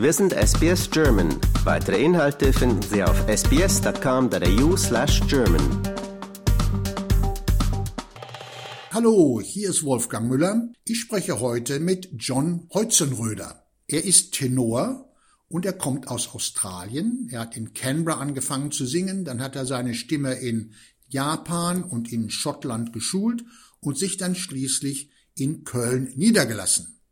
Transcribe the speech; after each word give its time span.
Wir 0.00 0.14
sind 0.14 0.32
SBS 0.32 0.90
German. 0.90 1.28
Weitere 1.62 2.02
Inhalte 2.02 2.54
finden 2.54 2.80
Sie 2.80 3.04
auf 3.04 3.28
sbs.com.au 3.28 4.74
slash 4.74 5.20
German. 5.28 5.60
Hallo, 8.92 9.42
hier 9.42 9.68
ist 9.68 9.84
Wolfgang 9.84 10.26
Müller. 10.26 10.70
Ich 10.86 11.00
spreche 11.00 11.40
heute 11.40 11.80
mit 11.80 12.08
John 12.14 12.66
Heutzenröder. 12.72 13.66
Er 13.88 14.02
ist 14.02 14.32
Tenor 14.32 15.12
und 15.48 15.66
er 15.66 15.74
kommt 15.74 16.08
aus 16.08 16.34
Australien. 16.34 17.28
Er 17.30 17.40
hat 17.40 17.58
in 17.58 17.74
Canberra 17.74 18.20
angefangen 18.20 18.70
zu 18.70 18.86
singen, 18.86 19.26
dann 19.26 19.42
hat 19.42 19.54
er 19.54 19.66
seine 19.66 19.92
Stimme 19.92 20.32
in 20.32 20.72
Japan 21.08 21.84
und 21.84 22.10
in 22.10 22.30
Schottland 22.30 22.94
geschult 22.94 23.44
und 23.80 23.98
sich 23.98 24.16
dann 24.16 24.34
schließlich 24.34 25.10
in 25.34 25.64
Köln 25.64 26.10
niedergelassen. 26.16 27.02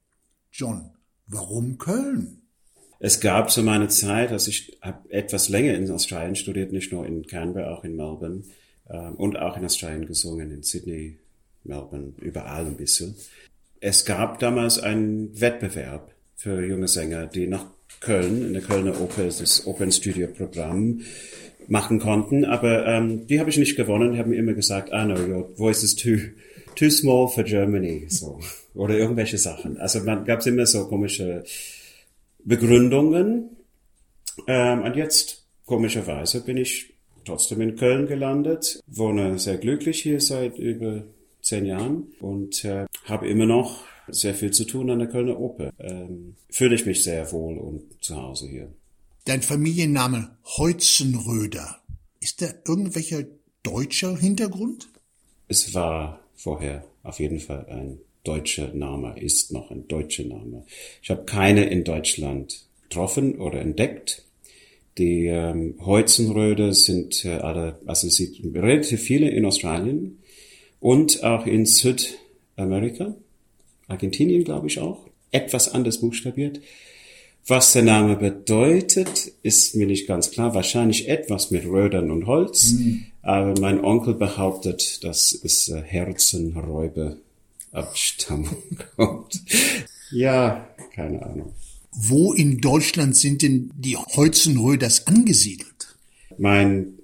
John, 0.50 0.96
warum 1.27 1.77
Köln? 1.77 2.48
Es 3.01 3.20
gab 3.20 3.51
zu 3.51 3.62
meiner 3.62 3.88
Zeit, 3.88 4.33
dass 4.33 4.48
ich 4.48 4.77
habe 4.83 5.11
etwas 5.11 5.48
länger 5.48 5.75
in 5.75 5.91
Australien 5.91 6.34
studiert, 6.34 6.73
nicht 6.73 6.93
nur 6.93 7.07
in 7.07 7.27
Canberra, 7.27 7.74
auch 7.74 7.84
in 7.84 7.95
Melbourne 7.95 8.43
ähm, 8.91 9.15
und 9.15 9.38
auch 9.38 9.57
in 9.57 9.65
Australien 9.65 10.07
gesungen, 10.07 10.51
in 10.51 10.62
Sydney, 10.62 11.19
Melbourne, 11.62 12.12
überall 12.21 12.66
ein 12.66 12.77
bisschen. 12.77 13.15
Es 13.80 14.05
gab 14.05 14.41
damals 14.41 14.80
einen 14.80 15.41
Wettbewerb 15.41 16.12
für 16.34 16.65
junge 16.66 16.88
Sänger, 16.88 17.27
die 17.27 17.47
nach 17.47 17.66
Köln, 18.01 18.47
in 18.47 18.52
der 18.52 18.62
Kölner 18.62 19.01
Oper, 19.01 19.24
das 19.24 19.66
Opernstudio-Programm 19.66 21.02
machen 21.69 22.01
konnten, 22.01 22.45
aber 22.45 22.87
ähm, 22.87 23.27
die 23.27 23.38
habe 23.38 23.51
ich 23.51 23.59
nicht 23.59 23.77
gewonnen. 23.77 24.15
Die 24.15 24.19
haben 24.19 24.33
immer 24.33 24.55
gesagt, 24.55 24.93
ah 24.93 25.05
no, 25.05 25.15
your 25.15 25.49
voice 25.57 25.83
is 25.83 25.95
too 25.95 26.16
too 26.74 26.91
small 26.91 27.29
for 27.29 27.45
Germany, 27.45 28.07
so 28.09 28.41
oder 28.74 28.96
irgendwelche 28.96 29.38
Sachen. 29.38 29.77
Also 29.79 30.01
man 30.01 30.24
gab 30.24 30.41
es 30.41 30.46
immer 30.46 30.65
so 30.66 30.87
komische 30.87 31.45
Begründungen. 32.49 33.57
Ähm, 34.46 34.82
und 34.82 34.96
jetzt 34.96 35.45
komischerweise 35.66 36.43
bin 36.43 36.57
ich 36.57 36.95
trotzdem 37.24 37.60
in 37.60 37.77
Köln 37.77 38.07
gelandet, 38.07 38.80
wohne 38.87 39.38
sehr 39.38 39.59
glücklich 39.59 40.01
hier 40.01 40.21
seit 40.21 40.59
über 40.59 41.05
zehn 41.43 41.66
Jahren 41.66 42.07
und 42.21 42.65
äh, 42.65 42.87
habe 43.05 43.29
immer 43.29 43.46
noch 43.46 43.85
sehr 44.09 44.35
viel 44.35 44.51
zu 44.51 44.65
tun 44.65 44.90
an 44.90 45.01
der 45.01 45.09
Kölner 45.09 45.38
Oper. 45.38 45.71
Ähm, 45.79 46.37
fühle 46.51 46.74
ich 46.74 46.87
mich 46.87 47.05
sehr 47.05 47.30
wohl 47.32 47.59
und 47.59 48.02
zu 48.02 48.16
Hause 48.16 48.49
hier. 48.49 48.73
Dein 49.27 49.43
Familienname 49.43 50.38
Heutzenröder, 50.57 51.83
ist 52.21 52.40
der 52.40 52.62
irgendwelcher 52.66 53.24
deutscher 53.62 54.16
Hintergrund? 54.16 54.88
Es 55.49 55.74
war 55.74 56.21
vorher 56.35 56.85
auf 57.02 57.21
jeden 57.21 57.40
Fall 57.40 57.66
ein 57.66 57.99
deutscher 58.24 58.73
Name, 58.74 59.19
ist 59.21 59.52
noch 59.52 59.71
ein 59.71 59.88
deutscher 59.88 60.24
Name. 60.24 60.65
Ich 61.02 61.11
habe 61.11 61.24
keine 61.24 61.65
in 61.65 61.85
Deutschland 61.85 62.66
getroffen 62.83 63.38
oder 63.38 63.61
entdeckt. 63.61 64.25
Die 64.99 65.27
ähm, 65.27 65.75
Heutzenröder 65.84 66.72
sind 66.75 67.25
äh, 67.25 67.34
alle, 67.34 67.78
also 67.87 68.09
es 68.09 68.16
sind 68.16 68.55
relativ 68.55 69.00
viele 69.00 69.28
in 69.28 69.44
Australien 69.44 70.19
und 70.81 71.22
auch 71.22 71.47
in 71.47 71.66
Südamerika, 71.66 73.15
Argentinien 73.87 74.44
glaube 74.44 74.66
ich 74.66 74.81
auch, 74.81 75.06
etwas 75.31 75.72
anders 75.72 75.99
buchstabiert. 75.99 76.61
Was 77.47 77.72
der 77.72 77.83
Name 77.83 78.16
bedeutet, 78.16 79.33
ist 79.43 79.75
mir 79.75 79.87
nicht 79.87 80.06
ganz 80.06 80.31
klar. 80.31 80.55
Wahrscheinlich 80.55 81.09
etwas 81.09 81.50
mit 81.50 81.65
Rödern 81.65 82.11
und 82.11 82.27
Holz. 82.27 82.72
Mhm. 82.72 83.05
Aber 83.22 83.59
mein 83.59 83.83
Onkel 83.83 84.15
behauptet, 84.15 85.03
dass 85.03 85.33
es 85.33 85.69
äh, 85.71 85.81
Herzenräuber 85.81 87.16
Abstammung 87.78 88.62
kommt. 88.97 89.43
Ja, 90.10 90.69
keine 90.94 91.22
Ahnung. 91.22 91.54
Wo 91.93 92.32
in 92.32 92.60
Deutschland 92.60 93.16
sind 93.16 93.43
denn 93.43 93.71
die 93.75 93.97
Holzenröders 93.97 95.06
angesiedelt? 95.06 95.97
Mein 96.37 96.94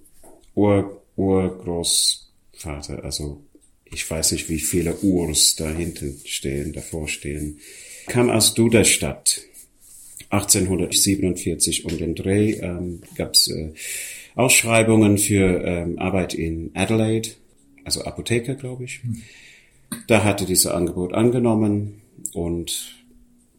Ur 0.55 1.03
Urgroßvater, 1.17 3.05
also 3.05 3.43
ich 3.85 4.09
weiß 4.09 4.33
nicht, 4.33 4.49
wie 4.49 4.59
viele 4.59 4.97
Urs 4.99 5.55
da 5.57 5.71
hinten 5.71 6.21
stehen, 6.25 6.73
davor 6.73 7.07
stehen, 7.09 7.59
kam 8.07 8.31
aus 8.31 8.55
Duderstadt 8.55 9.41
1847 10.31 11.85
um 11.85 11.97
den 11.97 12.15
Dreh 12.15 12.55
ähm, 12.55 13.01
gab 13.17 13.35
es 13.35 13.49
äh, 13.49 13.73
Ausschreibungen 14.35 15.19
für 15.19 15.65
ähm, 15.65 15.99
Arbeit 15.99 16.35
in 16.35 16.71
Adelaide, 16.75 17.31
also 17.85 18.03
Apotheker, 18.03 18.55
glaube 18.57 18.85
ich. 18.85 19.01
Da 20.07 20.25
hatte 20.25 20.45
dieser 20.45 20.75
Angebot 20.75 21.13
angenommen 21.13 22.03
und 22.33 23.05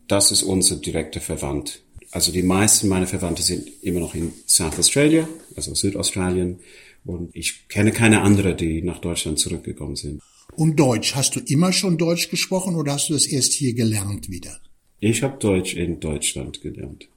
das 0.07 0.31
ist 0.31 0.43
unser 0.43 0.75
direkter 0.77 1.21
Verwandt. 1.21 1.81
Also 2.11 2.31
die 2.31 2.43
meisten 2.43 2.87
meiner 2.87 3.07
Verwandte 3.07 3.41
sind 3.41 3.69
immer 3.81 3.99
noch 3.99 4.15
in 4.15 4.31
South 4.47 4.79
Australia, 4.79 5.27
also 5.55 5.73
Südaustralien. 5.73 6.59
Und 7.03 7.35
ich 7.35 7.67
kenne 7.67 7.91
keine 7.91 8.21
andere, 8.21 8.55
die 8.55 8.81
nach 8.81 8.99
Deutschland 8.99 9.37
zurückgekommen 9.39 9.95
sind. 9.95 10.21
Und 10.55 10.79
Deutsch, 10.79 11.15
hast 11.15 11.35
du 11.35 11.41
immer 11.47 11.73
schon 11.73 11.97
Deutsch 11.97 12.29
gesprochen 12.29 12.75
oder 12.75 12.93
hast 12.93 13.09
du 13.09 13.13
das 13.13 13.25
erst 13.25 13.53
hier 13.53 13.73
gelernt 13.73 14.29
wieder? 14.29 14.59
Ich 14.99 15.23
habe 15.23 15.37
Deutsch 15.39 15.75
in 15.75 15.99
Deutschland 15.99 16.61
gelernt. 16.61 17.09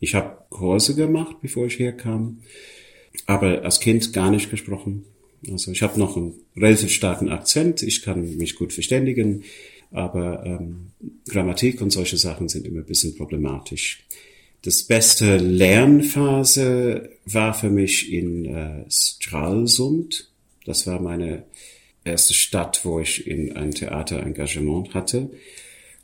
Ich 0.00 0.14
habe 0.14 0.38
Kurse 0.50 0.94
gemacht, 0.94 1.36
bevor 1.42 1.66
ich 1.66 1.78
herkam, 1.78 2.38
aber 3.26 3.62
als 3.62 3.80
Kind 3.80 4.12
gar 4.12 4.30
nicht 4.30 4.50
gesprochen. 4.50 5.04
Also 5.50 5.70
ich 5.70 5.82
habe 5.82 5.98
noch 5.98 6.16
einen 6.16 6.34
relativ 6.56 6.90
starken 6.90 7.28
Akzent, 7.28 7.82
ich 7.82 8.02
kann 8.02 8.36
mich 8.36 8.56
gut 8.56 8.72
verständigen, 8.72 9.44
aber 9.90 10.44
ähm, 10.44 10.90
Grammatik 11.28 11.80
und 11.80 11.90
solche 11.90 12.16
Sachen 12.16 12.48
sind 12.48 12.66
immer 12.66 12.80
ein 12.80 12.86
bisschen 12.86 13.14
problematisch. 13.16 14.04
Das 14.62 14.82
beste 14.82 15.36
Lernphase 15.36 17.10
war 17.24 17.54
für 17.54 17.70
mich 17.70 18.12
in 18.12 18.46
äh, 18.46 18.84
Stralsund. 18.90 20.30
Das 20.64 20.86
war 20.86 21.00
meine 21.00 21.44
erste 22.04 22.34
Stadt, 22.34 22.84
wo 22.84 22.98
ich 23.00 23.26
in 23.26 23.52
ein 23.52 23.72
Theaterengagement 23.72 24.94
hatte. 24.94 25.30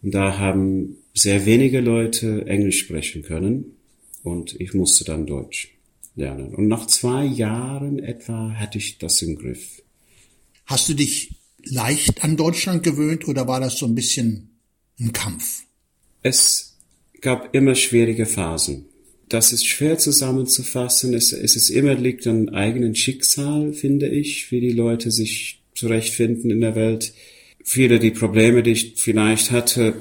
Und 0.03 0.15
da 0.15 0.39
haben 0.39 0.99
sehr 1.15 1.47
wenige 1.47 1.81
Leute 1.81 2.47
Englisch 2.47 2.81
sprechen 2.81 3.23
können 3.23 3.77
und 4.23 4.61
ich 4.61 4.75
musste 4.75 5.05
dann 5.05 5.27
Deutsch 5.27 5.75
lernen. 6.15 6.55
Und 6.55 6.69
nach 6.69 6.87
zwei 6.87 7.25
Jahren 7.25 7.99
etwa 7.99 8.53
hatte 8.55 8.79
ich 8.79 8.99
das 8.99 9.23
im 9.23 9.37
Griff. 9.37 9.83
Hast 10.67 10.89
du 10.89 10.95
dich 10.95 11.35
leicht 11.65 12.25
an 12.25 12.37
Deutschland 12.37 12.83
gewöhnt 12.83 13.29
oder 13.29 13.47
war 13.49 13.61
das 13.61 13.79
so 13.79 13.87
ein 13.87 13.95
bisschen 13.95 14.51
ein 15.01 15.13
Kampf? 15.13 15.63
Es 16.23 16.79
gab 17.21 17.55
immer 17.55 17.75
schwierige 17.75 18.27
Phasen. 18.27 18.87
Das 19.29 19.53
ist 19.53 19.67
schwer 19.67 19.99
zusammenzufassen. 19.99 21.15
Es, 21.15 21.33
es 21.33 21.57
ist 21.57 21.71
immer 21.71 21.95
liegt 21.95 22.27
an 22.27 22.51
eigenen 22.51 22.95
Schicksal, 22.95 23.73
finde 23.73 24.09
ich, 24.09 24.51
wie 24.51 24.61
die 24.61 24.73
Leute 24.73 25.11
sich 25.11 25.63
zurechtfinden 25.75 26.51
in 26.51 26.61
der 26.61 26.75
Welt 26.75 27.15
viele 27.65 27.99
die 27.99 28.11
Probleme, 28.11 28.63
die 28.63 28.73
ich 28.73 28.95
vielleicht 28.97 29.51
hatte, 29.51 29.95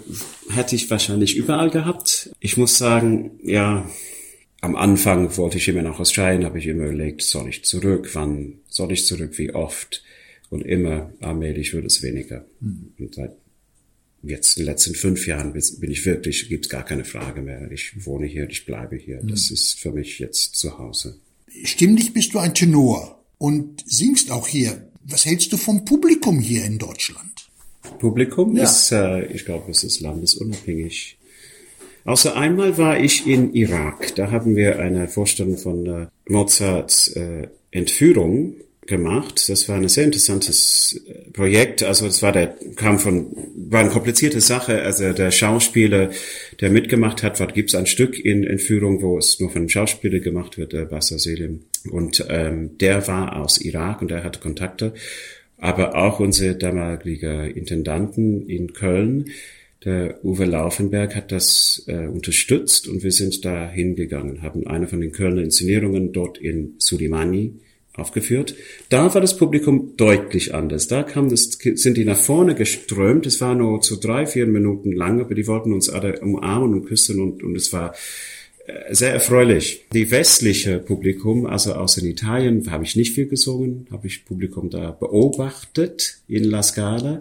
hätte 0.50 0.76
ich 0.76 0.90
wahrscheinlich 0.90 1.36
überall 1.36 1.70
gehabt. 1.70 2.32
Ich 2.40 2.58
muss 2.58 2.78
sagen, 2.78 3.40
ja, 3.44 3.90
am 4.62 4.76
Anfang 4.76 5.36
wollte 5.38 5.58
ich 5.58 5.68
immer 5.68 5.82
nach 5.82 6.00
Australien, 6.00 6.46
habe 6.46 6.60
ich 6.60 6.68
immer 6.68 6.86
überlegt, 6.86 7.24
soll 7.24 7.50
ich 7.50 7.66
zurück, 7.66 8.12
wann 8.14 8.60
soll 8.68 8.92
ich 8.92 9.06
zurück, 9.06 9.38
wie 9.38 9.54
oft? 9.54 10.04
Und 10.50 10.62
immer 10.62 11.12
allmählich 11.20 11.74
wird 11.74 11.86
es 11.86 12.04
weniger. 12.04 12.46
Mhm. 12.60 12.94
Und 13.00 13.16
seit 13.16 13.32
jetzt 14.24 14.58
in 14.58 14.64
den 14.64 14.72
letzten 14.72 14.94
fünf 14.94 15.26
Jahren 15.26 15.54
bin 15.54 15.92
ich 15.92 16.06
wirklich, 16.06 16.48
gibt 16.48 16.66
es 16.66 16.70
gar 16.70 16.86
keine 16.86 17.06
Frage 17.06 17.42
mehr. 17.42 17.72
Ich 17.72 18.06
wohne 18.06 18.28
hier, 18.28 18.48
ich 18.50 18.66
bleibe 18.66 18.96
hier. 18.96 19.22
Mhm. 19.24 19.30
Das 19.30 19.50
ist 19.50 19.80
für 19.80 19.92
mich 19.92 20.20
jetzt 20.20 20.56
zu 20.56 20.78
Hause. 20.78 21.18
Stimmlich 21.64 22.14
bist 22.14 22.34
du 22.34 22.40
ein 22.40 22.54
Tenor 22.54 23.24
und 23.40 23.84
singst 23.88 24.30
auch 24.32 24.48
hier. 24.48 24.88
Was 25.04 25.26
hältst 25.26 25.52
du 25.52 25.58
vom 25.58 25.86
Publikum 25.86 26.40
hier 26.40 26.64
in 26.66 26.78
Deutschland? 26.78 27.50
Publikum 27.98 28.56
ja. 28.56 28.64
ist, 28.64 28.92
äh, 28.92 29.26
ich 29.26 29.46
glaube, 29.46 29.72
es 29.72 29.84
ist 29.84 30.02
landesunabhängig. 30.02 31.18
Außer 32.06 32.36
einmal 32.36 32.78
war 32.78 33.00
ich 33.00 33.28
in 33.28 33.54
Irak. 33.54 34.16
Da 34.16 34.32
haben 34.32 34.56
wir 34.56 34.80
eine 34.80 35.08
Vorstellung 35.08 35.58
von 35.58 35.86
äh, 35.86 36.08
Mozarts 36.28 37.10
äh, 37.10 37.48
Entführung 37.72 38.56
gemacht. 38.88 39.48
Das 39.48 39.70
war 39.70 39.76
ein 39.76 39.88
sehr 39.88 40.06
interessantes 40.06 41.00
äh, 41.08 41.32
Projekt. 41.32 41.84
Also 41.84 42.08
es 42.08 42.22
war 42.22 42.32
der 42.32 42.56
kam 42.76 43.00
von 43.00 43.28
war 43.56 43.82
eine 43.82 43.90
komplizierte 43.90 44.42
Sache. 44.42 44.82
Also 44.82 45.14
der 45.14 45.32
Schauspieler, 45.32 46.10
der 46.60 46.72
mitgemacht 46.72 47.24
hat, 47.24 47.40
war 47.40 47.48
gibt's 47.48 47.76
ein 47.76 47.86
Stück 47.86 48.20
in 48.20 48.44
Entführung, 48.44 49.02
wo 49.02 49.18
es 49.18 49.40
nur 49.40 49.50
von 49.50 49.62
einem 49.62 49.70
Schauspieler 49.70 50.20
gemacht 50.20 50.58
wird, 50.58 50.74
der 50.74 50.86
Basar 50.86 51.20
Selim. 51.20 51.62
Und 51.92 52.26
ähm, 52.30 52.78
der 52.80 53.08
war 53.08 53.40
aus 53.40 53.60
Irak 53.62 54.02
und 54.02 54.12
der 54.12 54.24
hatte 54.24 54.40
Kontakte 54.40 54.94
aber 55.62 55.96
auch 55.96 56.20
unsere 56.20 56.56
damalige 56.56 57.48
Intendanten 57.48 58.50
in 58.50 58.74
Köln, 58.74 59.30
der 59.84 60.24
Uwe 60.24 60.46
Laufenberg 60.46 61.16
hat 61.16 61.32
das 61.32 61.84
äh, 61.88 62.08
unterstützt 62.08 62.88
und 62.88 63.04
wir 63.04 63.12
sind 63.12 63.44
da 63.46 63.70
hingegangen, 63.70 64.42
haben 64.42 64.68
eine 64.68 64.88
von 64.88 65.02
den 65.02 65.12
Kölner 65.12 65.42
Inszenierungen 65.42 66.12
dort 66.12 66.38
in 66.38 66.76
Sulimani 66.78 67.56
aufgeführt. 67.94 68.56
Da 68.90 69.14
war 69.14 69.22
das 69.22 69.36
Publikum 69.36 69.98
deutlich 69.98 70.54
anders. 70.54 70.88
Da 70.88 71.04
kam 71.04 71.30
das, 71.30 71.58
sind 71.76 71.98
die 71.98 72.06
nach 72.06 72.18
vorne 72.18 72.56
geströmt. 72.56 73.26
Es 73.26 73.42
war 73.42 73.54
nur 73.54 73.82
so 73.84 74.00
drei, 74.00 74.26
vier 74.26 74.48
Minuten 74.48 74.94
lang, 74.94 75.20
aber 75.20 75.36
die 75.36 75.48
wollten 75.48 75.74
uns 75.74 75.90
alle 75.90 76.20
umarmen 76.22 76.74
und 76.74 76.86
küssen 76.86 77.20
und, 77.20 77.44
und 77.44 77.56
es 77.56 77.74
war 77.74 77.94
Äh, 78.68 78.94
sehr 78.94 79.14
erfreulich. 79.14 79.86
Die 79.94 80.12
westliche 80.12 80.80
Publikum, 80.80 81.46
also 81.46 81.74
aus 81.74 81.98
in 81.98 82.08
Italien, 82.08 82.70
habe 82.70 82.84
ich 82.84 82.96
nicht 82.96 83.14
viel 83.14 83.28
gesungen, 83.28 83.88
habe 83.92 84.08
ich 84.08 84.26
Publikum 84.26 84.70
da 84.70 84.92
beobachtet 84.92 86.20
in 86.28 86.44
La 86.44 86.62
Scala. 86.62 87.20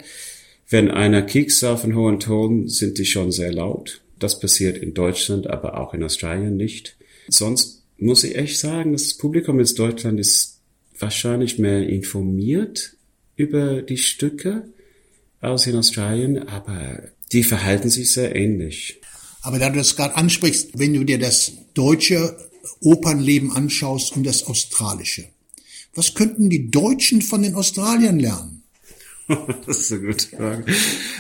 Wenn 0.71 0.89
einer 0.89 1.23
kiekst 1.23 1.65
auf 1.65 1.83
einen 1.83 1.97
hohen 1.97 2.21
Ton, 2.21 2.69
sind 2.69 2.99
die 2.99 3.05
schon 3.05 3.33
sehr 3.33 3.53
laut. 3.53 4.03
Das 4.21 4.39
passiert 4.39 4.79
in 4.79 4.95
Deutschland, 4.95 5.49
aber 5.49 5.81
auch 5.81 5.95
in 5.95 6.05
Australien 6.05 6.57
nicht. 6.57 6.97
Sonst 7.29 7.83
muss 7.99 8.23
ich 8.23 8.37
echt 8.37 8.59
sagen, 8.59 8.93
das 8.93 9.15
Publikum 9.15 9.59
in 9.59 9.67
Deutschland 9.75 10.21
ist 10.21 10.61
wahrscheinlich 10.97 11.59
mehr 11.59 11.89
informiert 11.89 12.97
über 13.35 13.83
die 13.83 13.99
Stücke 13.99 14.69
aus 15.41 15.67
in 15.67 15.75
Australien, 15.75 16.47
aber 16.47 17.03
die 17.33 17.43
verhalten 17.43 17.91
sich 17.91 18.13
sehr 18.13 18.37
ähnlich. 18.37 19.01
Aber 19.43 19.59
da 19.59 19.71
du 19.71 19.79
das 19.79 19.97
gerade 19.97 20.15
ansprichst, 20.15 20.79
wenn 20.79 20.95
du 20.95 21.03
dir 21.03 21.19
das 21.19 21.53
deutsche 21.75 22.37
Opernleben 22.81 23.51
anschaust 23.51 24.17
und 24.17 24.25
das 24.25 24.45
australische, 24.45 25.25
was 25.95 26.15
könnten 26.15 26.49
die 26.49 26.71
Deutschen 26.71 27.23
von 27.23 27.43
den 27.43 27.55
Australiern 27.55 28.21
lernen? 28.21 28.60
das 29.67 29.79
ist 29.79 29.93
eine 29.93 30.07
gute 30.07 30.27
Frage. 30.37 30.65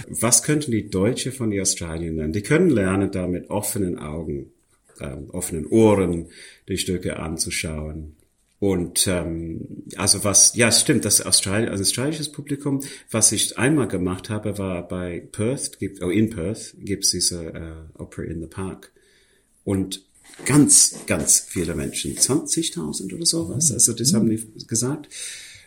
Was 0.09 0.43
könnten 0.43 0.71
die 0.71 0.91
Deutschen 0.91 1.33
von 1.33 1.51
den 1.51 1.61
Australiern 1.61 2.17
lernen? 2.17 2.33
Die 2.33 2.43
können 2.43 2.71
lernen, 2.71 3.11
da 3.11 3.27
mit 3.27 3.51
offenen 3.51 3.99
Augen, 3.99 4.53
ähm, 5.01 5.31
offenen 5.31 5.67
Ohren 5.67 6.27
die 6.69 6.79
Stücke 6.79 7.19
anzuschauen. 7.19 8.17
Und 8.59 9.07
ähm, 9.07 9.85
also 9.97 10.23
was, 10.23 10.55
ja, 10.55 10.71
stimmt, 10.71 11.07
das 11.07 11.25
Australien, 11.25 11.71
also 11.71 11.83
australisches 11.83 12.31
Publikum, 12.31 12.83
was 13.11 13.33
ich 13.33 13.57
einmal 13.57 13.89
gemacht 13.89 14.29
habe, 14.29 14.59
war 14.59 14.87
bei 14.87 15.27
Perth, 15.33 15.79
gibt, 15.79 16.03
oh, 16.03 16.11
in 16.11 16.29
Perth 16.29 16.75
gibt's 16.79 17.11
diese 17.11 17.47
äh, 17.55 17.99
Opera 17.99 18.25
in 18.25 18.43
the 18.43 18.47
Park. 18.47 18.93
Und 19.65 20.05
ganz, 20.45 21.07
ganz 21.07 21.41
viele 21.41 21.75
Menschen, 21.75 22.15
20.000 22.17 23.15
oder 23.15 23.25
sowas, 23.25 23.73
also 23.73 23.95
das 23.95 24.13
haben 24.13 24.29
die 24.29 24.67
gesagt. 24.67 25.09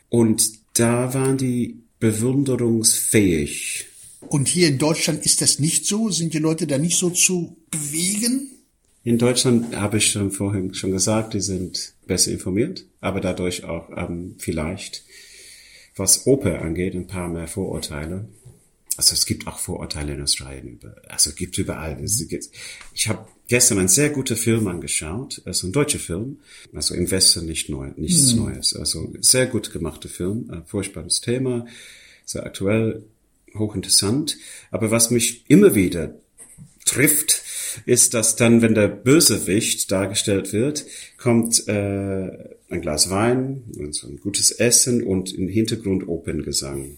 Und 0.10 0.52
da 0.78 1.14
waren 1.16 1.38
die 1.38 1.83
bewunderungsfähig. 2.04 3.86
Und 4.28 4.50
hier 4.50 4.68
in 4.68 4.78
Deutschland 4.78 5.26
ist 5.26 5.40
das 5.40 5.60
nicht 5.60 5.86
so? 5.86 6.10
Sind 6.10 6.34
die 6.34 6.40
Leute 6.40 6.68
da 6.68 6.78
nicht 6.78 6.98
so 6.98 7.10
zu 7.10 7.56
bewegen? 7.72 8.52
In 9.06 9.18
Deutschland 9.18 9.74
habe 9.78 10.00
ich 10.00 10.08
schon 10.08 10.30
vorhin 10.32 10.74
schon 10.74 10.92
gesagt, 10.92 11.34
die 11.34 11.40
sind 11.40 11.94
besser 12.06 12.32
informiert, 12.32 12.86
aber 13.00 13.22
dadurch 13.22 13.64
auch 13.64 13.90
ähm, 13.96 14.36
vielleicht, 14.38 15.06
was 15.96 16.28
Oper 16.28 16.62
angeht, 16.62 16.94
ein 16.94 17.08
paar 17.08 17.30
mehr 17.30 17.48
Vorurteile. 17.48 18.28
Also 18.96 19.14
es 19.14 19.26
gibt 19.26 19.48
auch 19.48 19.58
Vorurteile 19.58 20.14
in 20.14 20.22
Australien. 20.22 20.80
Also 21.08 21.32
es 21.32 21.36
gibt 21.36 21.58
überall. 21.58 21.98
Ich 22.94 23.08
habe 23.08 23.28
gestern 23.48 23.80
einen 23.80 23.88
sehr 23.88 24.10
guten 24.10 24.38
Film 24.38 24.68
angeschaut, 24.68 25.42
also 25.46 25.68
ein 25.68 25.72
deutscher 25.72 26.00
Film, 26.00 26.38
also 26.74 26.94
im 26.94 27.10
Westen 27.10 27.46
nicht 27.46 27.70
neu, 27.70 27.92
nichts 27.96 28.32
hm. 28.32 28.40
Neues. 28.40 28.76
Also 28.76 29.12
sehr 29.20 29.48
gut 29.48 29.72
gemachter 29.72 30.10
Film, 30.10 30.50
ein 30.52 30.66
furchtbares 30.66 31.22
Thema, 31.22 31.66
sehr 32.26 32.46
aktuell, 32.46 33.04
hochinteressant. 33.56 34.38
Aber 34.70 34.92
was 34.92 35.10
mich 35.10 35.44
immer 35.48 35.74
wieder 35.74 36.14
trifft, 36.86 37.42
ist, 37.86 38.14
dass 38.14 38.36
dann, 38.36 38.62
wenn 38.62 38.76
der 38.76 38.88
Bösewicht 38.88 39.92
dargestellt 39.92 40.54
wird, 40.54 40.86
kommt 41.18 41.68
äh, 41.68 42.30
ein 42.70 42.82
Glas 42.82 43.10
Wein 43.10 43.64
und 43.78 43.96
so 43.96 44.08
ein 44.08 44.20
gutes 44.20 44.52
Essen 44.52 45.04
und 45.04 45.34
im 45.34 45.48
Hintergrund 45.48 46.08
Operngesang. 46.08 46.98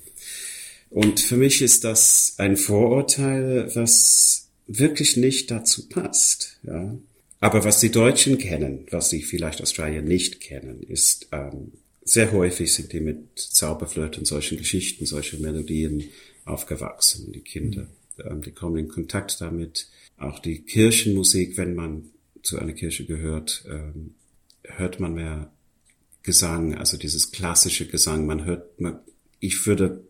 Und 0.90 1.20
für 1.20 1.38
mich 1.38 1.62
ist 1.62 1.84
das 1.84 2.36
ein 2.38 2.58
Vorurteil, 2.58 3.72
was 3.76 4.50
wirklich 4.68 5.18
nicht 5.18 5.52
dazu 5.52 5.90
passt. 5.90 6.60
Ja. 6.64 6.98
Aber 7.40 7.64
was 7.64 7.80
die 7.80 7.92
Deutschen 7.92 8.38
kennen, 8.38 8.88
was 8.92 9.10
sie 9.10 9.22
vielleicht 9.22 9.62
Australier 9.62 10.02
nicht 10.02 10.40
kennen, 10.40 10.82
ist 10.82 11.28
ähm, 11.32 11.74
sehr 12.04 12.32
häufig 12.32 12.74
sind 12.74 12.94
die 12.94 13.02
mit 13.02 13.38
Zauberflöten, 13.38 14.26
solchen 14.26 14.58
Geschichten, 14.58 15.06
solchen 15.06 15.42
Melodien 15.42 16.06
aufgewachsen, 16.46 17.32
die 17.32 17.42
Kinder. 17.42 17.88
Ähm, 18.24 18.42
die 18.42 18.52
kommen 18.52 18.78
in 18.78 18.88
Kontakt 18.88 19.42
damit 19.42 19.88
auch 20.18 20.40
die 20.40 20.62
Kirchenmusik, 20.62 21.58
wenn 21.58 21.76
man 21.76 22.10
zu 22.42 22.58
einer 22.60 22.74
Kirche 22.74 23.06
gehört, 23.06 23.66
ähm, 23.68 24.16
hört 24.64 25.00
man 25.00 25.16
mehr 25.16 25.52
Gesang, 26.24 26.76
also 26.76 26.98
dieses 26.98 27.32
klassische 27.32 27.88
Gesang. 27.88 28.26
Man 28.26 28.46
hört, 28.46 28.80
man, 28.80 29.00
ich 29.40 29.66
würde 29.68 30.04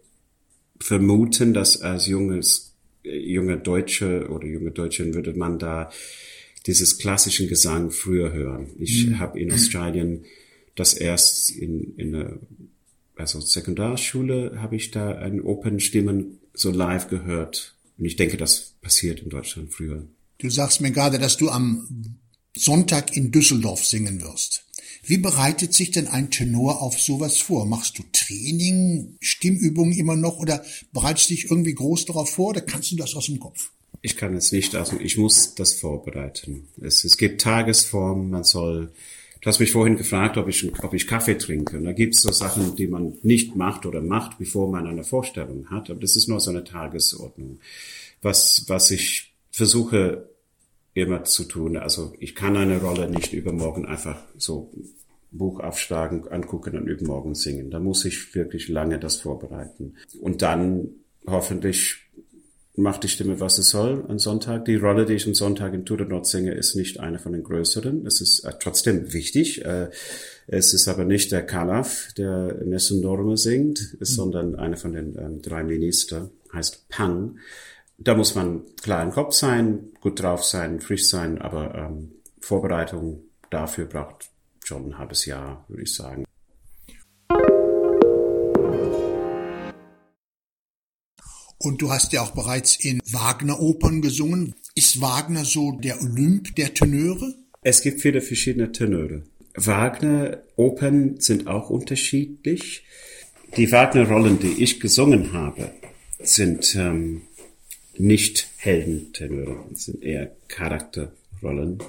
vermuten, 0.80 1.54
dass 1.54 1.82
als 1.82 2.08
junges, 2.08 2.74
äh, 3.04 3.18
junge 3.18 3.58
Deutsche 3.58 4.28
oder 4.30 4.48
junge 4.48 4.72
Deutschin 4.72 5.14
würde 5.14 5.34
man 5.34 5.60
da 5.60 5.92
dieses 6.68 6.98
klassischen 6.98 7.48
Gesang 7.48 7.92
früher 7.92 8.34
hören. 8.34 8.68
Ich 8.80 9.08
mhm. 9.08 9.20
habe 9.20 9.40
in 9.40 9.52
Australien 9.52 10.26
das 10.76 10.94
erst 10.94 11.52
in, 11.52 11.96
in 11.96 12.12
der 12.12 12.40
also 13.16 13.40
Sekundarschule 13.40 14.62
habe 14.62 14.76
ich 14.76 14.92
da 14.92 15.16
einen 15.18 15.42
Open-Stimmen 15.42 16.40
so 16.54 16.72
live 16.72 17.08
gehört 17.08 17.76
und 17.98 18.06
ich 18.06 18.18
denke, 18.18 18.38
das 18.38 18.74
passiert 18.82 19.22
in 19.22 19.30
Deutschland 19.30 19.74
früher. 19.74 20.06
Du 20.40 20.50
sagst 20.50 20.82
mir 20.82 20.92
gerade, 20.92 21.18
dass 21.18 21.38
du 21.38 21.50
am 21.50 22.18
Sonntag 22.56 23.16
in 23.16 23.32
Düsseldorf 23.32 23.86
singen 23.86 24.22
wirst. 24.22 24.65
Wie 25.08 25.18
bereitet 25.18 25.74
sich 25.74 25.92
denn 25.92 26.08
ein 26.08 26.32
Tenor 26.32 26.82
auf 26.82 27.00
sowas 27.00 27.38
vor? 27.38 27.66
Machst 27.66 28.00
du 28.00 28.04
Training, 28.12 29.18
Stimmübungen 29.22 29.94
immer 29.94 30.16
noch 30.16 30.40
oder 30.40 30.64
bereitest 30.94 31.30
dich 31.30 31.52
irgendwie 31.52 31.76
groß 31.76 32.06
darauf 32.06 32.32
vor 32.32 32.50
oder 32.50 32.62
kannst 32.62 32.92
du 32.92 32.96
das 32.96 33.16
aus 33.16 33.28
dem 33.28 33.40
Kopf? 33.40 33.70
Ich 34.02 34.18
kann 34.18 34.36
es 34.36 34.52
nicht, 34.52 34.76
also 34.76 35.00
ich 35.00 35.18
muss 35.18 35.56
das 35.56 35.74
vorbereiten. 35.74 36.68
Es, 36.82 37.04
es 37.04 37.18
gibt 37.18 37.42
Tagesformen, 37.42 38.30
man 38.30 38.44
soll 38.44 38.92
Du 39.46 39.50
hast 39.50 39.60
mich 39.60 39.72
vorhin 39.72 39.96
gefragt, 39.96 40.38
ob 40.38 40.48
ich, 40.48 40.68
ob 40.84 40.96
ich 40.96 41.06
Kaffee 41.06 41.38
trinke. 41.38 41.78
Und 41.78 41.84
da 41.84 41.92
gibt 41.92 42.16
es 42.16 42.24
so 42.24 42.32
Sachen, 42.32 42.76
die 42.76 42.88
man 42.88 43.14
nicht 43.22 43.56
macht 43.56 43.86
oder 43.86 44.02
macht, 44.02 44.40
bevor 44.40 44.72
man 44.72 44.88
eine 44.88 45.04
Vorstellung 45.04 45.70
hat. 45.70 45.92
Aber 45.92 46.00
das 46.00 46.16
ist 46.16 46.28
nur 46.28 46.40
so 46.40 46.50
eine 46.50 46.64
Tagesordnung. 46.64 47.60
Was, 48.24 48.66
was 48.66 48.90
ich 48.90 49.36
versuche 49.52 50.28
immer 50.96 51.26
zu 51.26 51.44
tun. 51.44 51.78
Also 51.78 52.14
ich 52.20 52.34
kann 52.34 52.58
eine 52.58 52.82
Rolle 52.82 53.12
nicht 53.12 53.34
übermorgen 53.34 53.86
einfach 53.86 54.18
so 54.38 54.72
Buch 55.30 55.60
aufschlagen, 55.60 56.28
angucken 56.30 56.78
und 56.78 56.88
übermorgen 56.88 57.36
singen. 57.36 57.70
Da 57.70 57.80
muss 57.80 58.06
ich 58.06 58.34
wirklich 58.34 58.70
lange 58.70 58.98
das 58.98 59.18
vorbereiten. 59.18 59.96
Und 60.22 60.42
dann 60.42 60.88
hoffentlich 61.28 61.98
macht 62.78 63.04
die 63.04 63.10
Stimme, 63.10 63.40
was 63.40 63.58
es 63.58 63.70
soll 63.70 64.06
am 64.08 64.20
Sonntag. 64.20 64.66
Die 64.66 64.76
Rolle, 64.76 65.06
die 65.06 65.14
ich 65.14 65.28
am 65.28 65.34
Sonntag 65.34 65.74
in 65.74 65.86
Tudor 65.86 66.24
singe, 66.24 66.54
ist 66.54 66.76
nicht 66.76 67.00
eine 67.00 67.20
von 67.20 67.34
den 67.34 67.44
größeren. 67.44 68.06
Es 68.06 68.22
ist 68.22 68.46
äh, 68.46 68.54
trotzdem 68.60 69.14
wichtig. 69.14 69.66
Äh, 69.66 69.90
es 70.48 70.74
ist 70.74 70.88
aber 70.88 71.04
nicht 71.04 71.32
der 71.32 71.46
Kalaf, 71.46 72.10
der 72.18 72.64
Nessun 72.66 73.02
Dorma 73.02 73.36
singt, 73.36 73.98
mhm. 74.00 74.06
sondern 74.06 74.56
einer 74.56 74.78
von 74.78 74.94
den 74.94 75.18
ähm, 75.18 75.42
drei 75.42 75.64
Minister, 75.64 76.30
heißt 76.54 76.88
Pang. 76.88 77.38
Da 77.98 78.14
muss 78.14 78.36
man 78.36 78.64
klar 78.82 79.04
im 79.04 79.12
Kopf 79.12 79.34
sein, 79.34 79.94
gut 80.02 80.22
drauf 80.22 80.44
sein, 80.44 80.82
frisch 80.82 81.08
sein, 81.08 81.42
aber 81.42 81.74
ähm, 81.76 82.12
Vorbereitung 82.42 83.22
dafür 83.50 83.86
braucht 83.86 84.30
schon 84.64 84.88
ein 84.88 84.98
halbes 84.98 85.26
Jahr, 85.26 85.64
würde 85.70 85.84
ich 85.84 85.94
sagen. 85.94 86.26
Und 91.58 91.82
du 91.82 91.90
hast 91.90 92.12
ja 92.12 92.22
auch 92.22 92.32
bereits 92.32 92.76
in 92.76 93.00
Wagner-Opern 93.10 94.02
gesungen. 94.02 94.56
Ist 94.76 95.00
Wagner 95.02 95.46
so 95.46 95.72
der 95.72 96.02
Olymp 96.02 96.54
der 96.58 96.74
Tenöre? 96.74 97.34
Es 97.62 97.82
gibt 97.82 98.02
viele 98.02 98.22
verschiedene 98.22 98.74
Tenöre. 98.74 99.24
Wagner-Opern 99.56 101.20
sind 101.20 101.48
auch 101.48 101.70
unterschiedlich. 101.70 102.84
Die 103.56 103.72
Wagner-Rollen, 103.72 104.40
die 104.40 104.62
ich 104.62 104.82
gesungen 104.82 105.32
habe, 105.32 105.72
sind 106.20 106.76
ähm, 106.76 107.22
nicht 108.00 108.48
Heldentenöre, 108.58 109.66
sind 109.74 110.04
eher 110.04 110.36
Charakterrollen. 110.48 111.80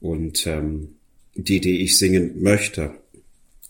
Und 0.00 0.46
ähm, 0.46 0.96
die, 1.34 1.60
die 1.60 1.82
ich 1.82 1.98
singen 1.98 2.42
möchte, 2.42 2.94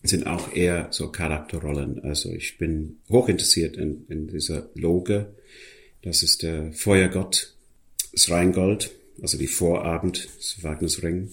sind 0.02 0.26
auch 0.26 0.52
eher 0.52 0.88
so 0.90 1.10
Charakterrollen. 1.10 2.02
Also 2.04 2.30
ich 2.30 2.58
bin 2.58 2.98
hochinteressiert 3.10 3.76
in, 3.76 4.06
in 4.08 4.28
dieser 4.28 4.70
Loge. 4.74 5.34
Das 6.02 6.22
ist 6.22 6.42
der 6.42 6.72
Feuergott, 6.72 7.54
das 8.12 8.30
Rheingold, 8.30 8.92
also 9.20 9.38
die 9.38 9.48
Vorabend 9.48 10.28
des 10.38 10.62
Wagners 10.62 11.02
Ring. 11.02 11.30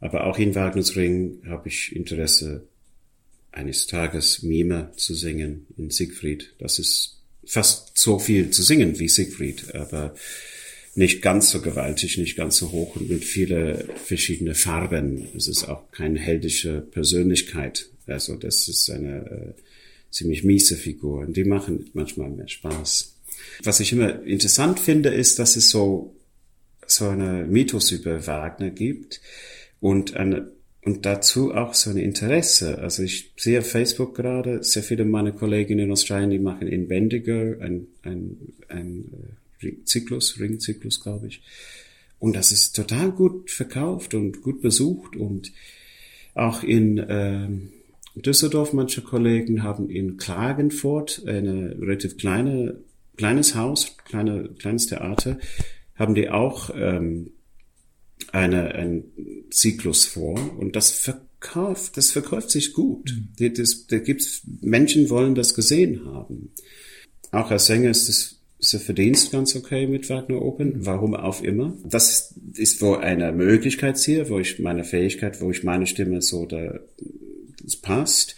Aber 0.00 0.26
auch 0.26 0.38
in 0.38 0.54
Wagners 0.54 0.96
Ring 0.96 1.42
habe 1.46 1.68
ich 1.68 1.94
Interesse, 1.94 2.66
eines 3.52 3.86
Tages 3.86 4.42
Mime 4.42 4.90
zu 4.96 5.14
singen 5.14 5.66
in 5.76 5.90
Siegfried. 5.90 6.54
Das 6.58 6.78
ist 6.78 7.20
fast 7.46 7.96
so 7.96 8.18
viel 8.18 8.50
zu 8.50 8.62
singen 8.62 8.98
wie 8.98 9.08
Siegfried, 9.08 9.74
aber 9.74 10.14
nicht 10.94 11.22
ganz 11.22 11.50
so 11.50 11.60
gewaltig, 11.60 12.18
nicht 12.18 12.36
ganz 12.36 12.56
so 12.56 12.70
hoch 12.70 12.96
und 12.96 13.08
mit 13.08 13.24
viele 13.24 13.88
verschiedene 14.04 14.54
Farben. 14.54 15.28
Es 15.36 15.48
ist 15.48 15.64
auch 15.64 15.90
keine 15.90 16.20
heldische 16.20 16.80
Persönlichkeit. 16.80 17.88
Also 18.06 18.36
das 18.36 18.68
ist 18.68 18.90
eine 18.90 19.54
äh, 19.56 19.60
ziemlich 20.10 20.44
miese 20.44 20.76
Figur 20.76 21.20
und 21.20 21.36
die 21.36 21.44
machen 21.44 21.90
manchmal 21.94 22.30
mehr 22.30 22.48
Spaß. 22.48 23.14
Was 23.64 23.80
ich 23.80 23.92
immer 23.92 24.22
interessant 24.22 24.78
finde, 24.78 25.08
ist, 25.10 25.38
dass 25.38 25.56
es 25.56 25.70
so 25.70 26.14
so 26.86 27.08
eine 27.08 27.46
Mythos 27.46 27.90
über 27.90 28.26
Wagner 28.26 28.70
gibt 28.70 29.20
und 29.80 30.16
eine 30.16 30.50
und 30.84 31.06
dazu 31.06 31.54
auch 31.54 31.74
so 31.74 31.90
ein 31.90 31.96
Interesse. 31.96 32.78
Also 32.78 33.02
ich 33.02 33.32
sehe 33.36 33.62
Facebook 33.62 34.14
gerade 34.14 34.62
sehr 34.62 34.82
viele 34.82 35.04
meiner 35.04 35.32
Kolleginnen 35.32 35.86
in 35.86 35.92
Australien, 35.92 36.30
die 36.30 36.38
machen 36.38 36.68
in 36.68 36.88
Bendigo 36.88 37.32
ein, 37.60 37.86
ein, 38.02 38.36
ein 38.68 39.04
äh, 39.60 39.72
Zyklus, 39.84 40.38
Ringzyklus, 40.38 41.02
glaube 41.02 41.28
ich. 41.28 41.42
Und 42.18 42.36
das 42.36 42.52
ist 42.52 42.76
total 42.76 43.12
gut 43.12 43.50
verkauft 43.50 44.14
und 44.14 44.42
gut 44.42 44.60
besucht 44.60 45.16
und 45.16 45.52
auch 46.34 46.62
in 46.62 46.98
äh, 46.98 47.48
Düsseldorf, 48.14 48.72
manche 48.72 49.02
Kollegen 49.02 49.62
haben 49.62 49.88
in 49.90 50.16
Klagenfurt 50.16 51.22
eine 51.26 51.76
relativ 51.80 52.16
kleine, 52.16 52.80
kleines 53.16 53.54
Haus, 53.54 53.96
kleine, 54.04 54.50
kleines 54.58 54.86
Theater, 54.86 55.38
haben 55.96 56.14
die 56.14 56.28
auch 56.28 56.70
ähm, 56.76 57.30
eine, 58.32 58.74
ein 58.74 59.04
Zyklus 59.50 60.06
vor 60.06 60.58
und 60.58 60.76
das 60.76 60.90
verkauft, 60.90 61.96
das 61.96 62.10
verkauft 62.10 62.50
sich 62.50 62.72
gut. 62.72 63.14
Mhm. 63.38 63.54
Das, 63.54 63.86
da 63.86 63.98
gibt's, 63.98 64.42
Menschen 64.60 65.10
wollen 65.10 65.34
das 65.34 65.54
gesehen 65.54 66.04
haben. 66.06 66.50
Auch 67.30 67.50
als 67.50 67.66
Sänger 67.66 67.90
ist 67.90 68.08
es 68.08 68.34
ist 68.64 68.72
der 68.72 68.80
Verdienst 68.80 69.30
ganz 69.30 69.54
okay 69.56 69.86
mit 69.86 70.08
Wagner 70.08 70.40
Open. 70.40 70.86
Warum 70.86 71.14
auch 71.14 71.42
immer. 71.42 71.76
Das 71.84 72.34
ist 72.54 72.80
wohl 72.80 72.98
eine 72.98 73.30
Möglichkeit 73.32 73.98
hier, 73.98 74.30
wo 74.30 74.38
ich 74.38 74.58
meine 74.58 74.84
Fähigkeit, 74.84 75.40
wo 75.42 75.50
ich 75.50 75.64
meine 75.64 75.86
Stimme 75.86 76.22
so 76.22 76.46
da, 76.46 76.80
das 77.62 77.76
passt. 77.76 78.36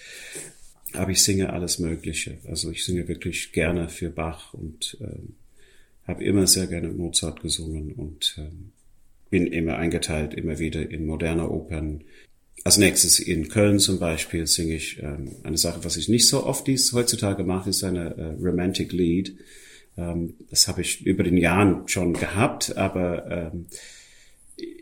Aber 0.95 1.11
ich 1.11 1.23
singe 1.23 1.53
alles 1.53 1.79
Mögliche. 1.79 2.39
Also 2.49 2.71
ich 2.71 2.85
singe 2.85 3.07
wirklich 3.07 3.53
gerne 3.53 3.89
für 3.89 4.11
Bach 4.11 4.53
und 4.53 4.97
ähm, 5.01 5.37
habe 6.07 6.25
immer 6.25 6.47
sehr 6.47 6.67
gerne 6.67 6.89
Mozart 6.89 7.41
gesungen 7.41 7.93
und 7.93 8.35
ähm, 8.39 8.73
bin 9.31 9.47
immer 9.47 9.77
eingeteilt, 9.77 10.35
immer 10.35 10.59
wieder 10.59 10.91
in 10.91 11.07
moderne 11.07 11.51
Opern. 11.51 12.05
Als 12.65 12.79
nächstes 12.79 13.21
in 13.21 13.49
Köln 13.49 13.79
zum 13.79 13.99
Beispiel 13.99 14.47
singe 14.47 14.75
ich 14.75 15.01
ähm, 15.03 15.37
eine 15.43 15.59
Sache, 15.59 15.85
was 15.85 15.97
ich 15.97 16.09
nicht 16.09 16.29
so 16.29 16.45
oft 16.45 16.67
dies 16.67 16.93
heutzutage 16.93 17.45
mache, 17.45 17.71
ist 17.71 17.85
eine 17.85 18.17
äh, 18.17 18.45
Romantic 18.45 18.93
Lead. 18.93 19.37
Ähm, 19.97 20.35
das 20.51 20.69
habe 20.69 20.81
ich 20.81 21.05
über 21.07 21.23
den 21.23 21.37
Jahren 21.37 21.87
schon 21.87 22.13
gehabt, 22.15 22.77
aber 22.77 23.53
ähm, 23.53 23.67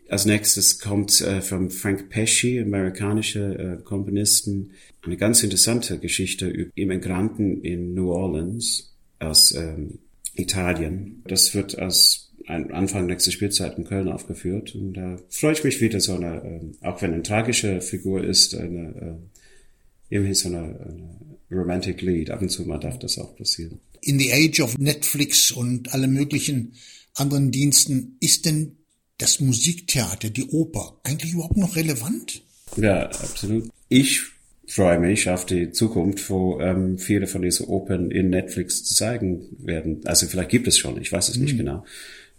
als 0.08 0.26
nächstes 0.26 0.78
kommt 0.78 1.20
äh, 1.20 1.40
von 1.40 1.70
Frank 1.70 2.08
Pesci, 2.10 2.60
amerikanischer 2.60 3.58
äh, 3.58 3.82
Komponisten, 3.82 4.72
eine 5.02 5.16
ganz 5.16 5.42
interessante 5.42 5.98
Geschichte 5.98 6.46
über 6.46 6.70
Immigranten 6.74 7.62
in 7.62 7.94
New 7.94 8.10
Orleans 8.12 8.94
aus 9.18 9.52
ähm, 9.52 9.98
Italien. 10.34 11.22
Das 11.26 11.54
wird 11.54 11.78
als 11.78 12.23
Anfang 12.46 13.06
nächster 13.06 13.30
Spielzeit 13.30 13.78
in 13.78 13.84
Köln 13.84 14.08
aufgeführt. 14.08 14.74
Und 14.74 14.94
da 14.94 15.18
freue 15.30 15.52
ich 15.52 15.64
mich 15.64 15.80
wieder 15.80 16.00
so 16.00 16.14
eine, 16.14 16.36
äh, 16.36 16.86
auch 16.86 17.00
wenn 17.00 17.14
eine 17.14 17.22
tragische 17.22 17.80
Figur 17.80 18.22
ist, 18.22 18.54
eine, 18.54 18.88
äh, 18.88 20.14
irgendwie 20.14 20.34
so 20.34 20.48
eine, 20.48 20.58
eine 20.58 21.18
Romantic 21.50 22.02
Lead. 22.02 22.30
Ab 22.30 22.42
und 22.42 22.50
zu 22.50 22.64
mal 22.64 22.78
darf 22.78 22.98
das 22.98 23.18
auch 23.18 23.36
passieren. 23.36 23.80
In 24.02 24.18
the 24.18 24.32
age 24.32 24.60
of 24.60 24.76
Netflix 24.78 25.50
und 25.50 25.94
alle 25.94 26.06
möglichen 26.06 26.74
anderen 27.14 27.50
Diensten, 27.50 28.16
ist 28.20 28.44
denn 28.44 28.76
das 29.18 29.40
Musiktheater, 29.40 30.30
die 30.30 30.44
Oper, 30.44 31.00
eigentlich 31.04 31.32
überhaupt 31.32 31.56
noch 31.56 31.76
relevant? 31.76 32.42
Ja, 32.76 33.06
absolut. 33.06 33.70
Ich 33.88 34.22
freue 34.66 34.98
mich 34.98 35.28
auf 35.28 35.46
die 35.46 35.70
Zukunft, 35.70 36.28
wo 36.30 36.60
ähm, 36.60 36.98
viele 36.98 37.26
von 37.26 37.42
diesen 37.42 37.66
Opern 37.66 38.10
in 38.10 38.30
Netflix 38.30 38.84
zu 38.84 38.94
zeigen 38.94 39.46
werden. 39.58 40.00
Also 40.04 40.26
vielleicht 40.26 40.50
gibt 40.50 40.66
es 40.66 40.78
schon, 40.78 41.00
ich 41.00 41.12
weiß 41.12 41.28
es 41.28 41.36
nicht 41.36 41.54
mhm. 41.54 41.58
genau. 41.58 41.84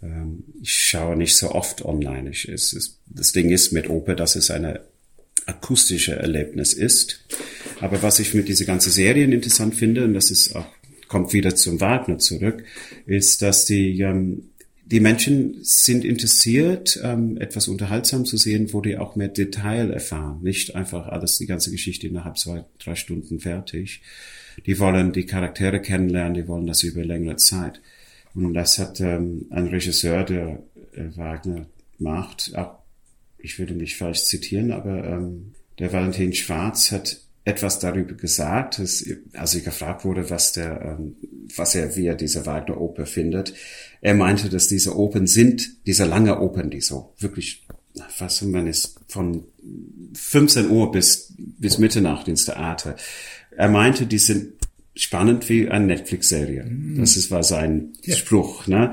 Ähm, 0.02 0.44
ich 0.62 0.72
schaue 0.72 1.16
nicht 1.16 1.36
so 1.36 1.52
oft 1.52 1.84
online. 1.84 2.30
Ich, 2.30 2.48
es, 2.48 2.72
es, 2.72 2.98
das 3.06 3.32
Ding 3.32 3.50
ist 3.50 3.72
mit 3.72 3.88
Oper, 3.88 4.14
dass 4.14 4.36
es 4.36 4.50
eine 4.50 4.80
akustische 5.46 6.16
Erlebnis 6.16 6.72
ist. 6.72 7.24
Aber 7.80 8.02
was 8.02 8.18
ich 8.18 8.34
mit 8.34 8.48
dieser 8.48 8.64
ganzen 8.64 8.90
Serien 8.90 9.32
interessant 9.32 9.74
finde, 9.74 10.04
und 10.04 10.14
das 10.14 10.30
ist 10.30 10.54
auch, 10.54 10.66
kommt 11.08 11.32
wieder 11.32 11.54
zum 11.54 11.80
Wagner 11.80 12.18
zurück, 12.18 12.64
ist, 13.06 13.42
dass 13.42 13.64
die, 13.64 14.00
ähm, 14.00 14.50
die 14.84 15.00
Menschen 15.00 15.58
sind 15.62 16.04
interessiert, 16.04 17.00
ähm, 17.02 17.36
etwas 17.38 17.68
unterhaltsam 17.68 18.24
zu 18.24 18.36
sehen, 18.36 18.72
wo 18.72 18.80
die 18.80 18.98
auch 18.98 19.16
mehr 19.16 19.28
Detail 19.28 19.90
erfahren. 19.90 20.40
Nicht 20.42 20.74
einfach 20.74 21.08
alles, 21.08 21.38
die 21.38 21.46
ganze 21.46 21.70
Geschichte 21.70 22.06
innerhalb 22.06 22.38
zwei, 22.38 22.64
drei 22.78 22.94
Stunden 22.94 23.40
fertig. 23.40 24.00
Die 24.64 24.78
wollen 24.78 25.12
die 25.12 25.26
Charaktere 25.26 25.80
kennenlernen, 25.80 26.34
die 26.34 26.48
wollen 26.48 26.66
das 26.66 26.82
über 26.82 27.04
längere 27.04 27.36
Zeit. 27.36 27.80
Und 28.36 28.54
das 28.54 28.78
hat 28.78 29.00
ähm, 29.00 29.46
ein 29.50 29.66
Regisseur, 29.66 30.22
der 30.22 30.62
äh, 30.92 31.16
Wagner 31.16 31.66
macht, 31.98 32.52
auch, 32.54 32.78
ich 33.38 33.58
würde 33.58 33.74
nicht 33.74 33.96
falsch 33.96 34.24
zitieren, 34.24 34.72
aber 34.72 35.04
ähm, 35.04 35.54
der 35.78 35.92
Valentin 35.92 36.32
Schwarz 36.32 36.92
hat 36.92 37.20
etwas 37.44 37.78
darüber 37.78 38.14
gesagt, 38.14 38.78
dass, 38.80 39.04
als 39.34 39.54
er 39.54 39.60
gefragt 39.60 40.04
wurde, 40.04 40.28
was 40.30 40.52
der, 40.52 40.98
ähm, 40.98 41.16
was 41.54 41.74
er, 41.74 41.94
wie 41.96 42.06
er 42.06 42.16
diese 42.16 42.44
Wagner-Oper 42.44 43.06
findet. 43.06 43.54
Er 44.00 44.14
meinte, 44.14 44.48
dass 44.48 44.66
diese 44.68 44.96
Opern 44.96 45.26
sind, 45.26 45.86
diese 45.86 46.04
lange 46.04 46.40
Opern, 46.40 46.70
die 46.70 46.80
so 46.80 47.14
wirklich, 47.18 47.64
was 48.18 48.42
man 48.42 48.66
ist, 48.66 48.98
von 49.06 49.44
15 50.14 50.70
Uhr 50.70 50.90
bis, 50.90 51.34
bis 51.38 51.78
Mitternacht 51.78 52.26
ins 52.26 52.46
Theater. 52.46 52.96
Er 53.56 53.68
meinte, 53.68 54.06
die 54.06 54.18
sind 54.18 54.54
spannend 54.96 55.48
wie 55.48 55.68
eine 55.68 55.86
Netflix-Serie. 55.86 56.64
Mm. 56.64 56.98
Das 56.98 57.16
ist, 57.16 57.30
war 57.30 57.42
sein 57.42 57.92
ja. 58.02 58.16
Spruch. 58.16 58.66
Ne? 58.66 58.92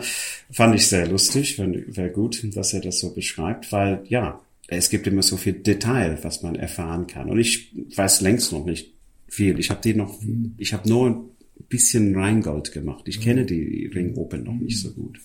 Fand 0.52 0.76
ich 0.76 0.88
sehr 0.88 1.08
lustig, 1.08 1.58
wäre 1.58 2.12
gut, 2.12 2.44
dass 2.56 2.74
er 2.74 2.82
das 2.82 3.00
so 3.00 3.14
beschreibt, 3.14 3.72
weil 3.72 4.04
ja, 4.08 4.42
es 4.68 4.90
gibt 4.90 5.08
immer 5.08 5.24
so 5.24 5.38
viel 5.38 5.54
Detail, 5.54 6.20
was 6.22 6.44
man 6.44 6.56
erfahren 6.56 7.08
kann. 7.08 7.30
Und 7.30 7.40
ich 7.40 7.72
weiß 7.96 8.22
längst 8.22 8.52
noch 8.52 8.66
nicht 8.66 8.94
viel. 9.28 9.60
Ich 9.60 9.70
habe 9.70 9.82
die 9.82 9.94
noch, 9.94 10.22
mm. 10.22 10.56
ich 10.58 10.74
habe 10.74 10.88
nur 10.88 11.10
ein 11.10 11.24
bisschen 11.70 12.16
Rheingold 12.16 12.72
gemacht. 12.72 13.08
Ich 13.08 13.20
mm. 13.20 13.24
kenne 13.24 13.46
die 13.46 13.90
Ring 13.94 14.16
Open 14.16 14.44
noch 14.44 14.56
nicht 14.56 14.80
so 14.80 14.92
gut. 14.92 15.20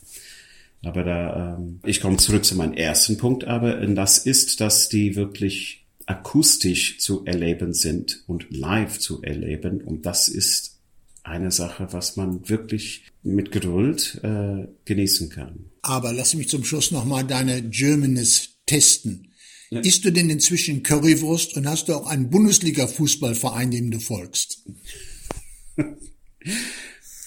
Aber 0.85 1.03
da, 1.03 1.57
ähm, 1.59 1.81
ich 1.85 2.01
komme 2.01 2.19
zurück 2.19 2.45
zu 2.45 2.57
meinem 2.57 2.75
ersten 2.75 3.17
Punkt, 3.17 3.45
aber 3.45 3.75
das 3.75 4.19
ist, 4.19 4.61
dass 4.61 4.89
die 4.89 5.17
wirklich 5.17 5.85
akustisch 6.09 6.99
zu 6.99 7.27
erleben 7.27 7.75
sind 7.75 8.25
und 8.27 8.47
live 8.51 8.99
zu 8.99 9.23
erleben. 9.23 9.83
Und 9.83 10.07
das 10.07 10.29
ist 10.29 10.79
eine 11.23 11.51
Sache, 11.51 11.89
was 11.91 12.17
man 12.17 12.49
wirklich 12.49 13.05
mit 13.23 13.53
Geduld 13.53 14.19
äh, 14.23 14.67
genießen 14.87 15.29
kann. 15.29 15.67
Aber 15.83 16.15
lass 16.15 16.35
mich 16.35 16.49
zum 16.49 16.65
Schluss 16.65 16.93
nochmal 16.93 17.25
deine 17.25 17.63
Germanist 17.63 18.57
testen. 18.65 19.35
Ja. 19.69 19.81
Isst 19.81 20.07
du 20.07 20.11
denn 20.11 20.31
inzwischen 20.31 20.83
Currywurst 20.83 21.55
und 21.59 21.69
hast 21.69 21.89
du 21.89 21.95
auch 21.95 22.07
einen 22.07 22.31
Bundesliga-Fußballverein, 22.31 23.71
dem 23.71 23.91
du 23.91 24.01
folgst? 24.01 24.65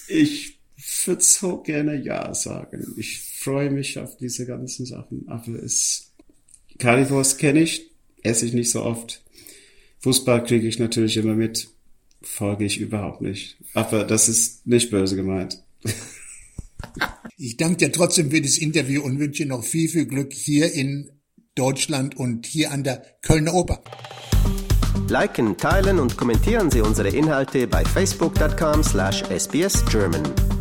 ich 0.08 0.58
würde 1.04 1.22
so 1.22 1.62
gerne 1.62 2.02
Ja 2.02 2.34
sagen. 2.34 2.94
Ich 2.96 3.20
freue 3.38 3.70
mich 3.70 4.00
auf 4.00 4.16
diese 4.16 4.44
ganzen 4.44 4.86
Sachen. 4.86 5.28
Aber 5.28 5.62
es, 5.62 6.12
Currywurst 6.80 7.38
kenne 7.38 7.60
ich, 7.60 7.91
esse 8.22 8.46
ich 8.46 8.52
nicht 8.52 8.70
so 8.70 8.82
oft. 8.82 9.22
Fußball 10.00 10.44
kriege 10.44 10.66
ich 10.66 10.78
natürlich 10.78 11.16
immer 11.16 11.34
mit, 11.34 11.68
folge 12.22 12.64
ich 12.64 12.80
überhaupt 12.80 13.20
nicht. 13.20 13.56
Aber 13.74 14.04
das 14.04 14.28
ist 14.28 14.66
nicht 14.66 14.90
böse 14.90 15.16
gemeint. 15.16 15.62
Ich 17.38 17.56
danke 17.56 17.78
dir 17.78 17.92
trotzdem 17.92 18.30
für 18.30 18.40
das 18.40 18.58
Interview 18.58 19.02
und 19.02 19.18
wünsche 19.18 19.46
noch 19.46 19.64
viel, 19.64 19.88
viel 19.88 20.06
Glück 20.06 20.32
hier 20.32 20.72
in 20.72 21.10
Deutschland 21.54 22.16
und 22.16 22.46
hier 22.46 22.70
an 22.70 22.84
der 22.84 23.04
Kölner 23.22 23.54
Oper. 23.54 23.82
Liken, 25.08 25.56
teilen 25.56 25.98
und 25.98 26.16
kommentieren 26.16 26.70
Sie 26.70 26.80
unsere 26.80 27.08
Inhalte 27.08 27.66
bei 27.66 27.84
facebook.com 27.84 28.82
slash 28.84 29.24
sbsgerman. 29.24 30.51